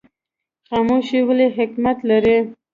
[0.67, 2.37] خاموشي ولې حکمت دی؟